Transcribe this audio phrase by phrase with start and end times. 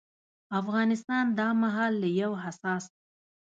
[0.59, 2.83] افغانستان دا مهال له يو حساس